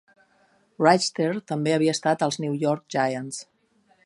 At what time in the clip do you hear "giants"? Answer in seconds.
2.97-3.45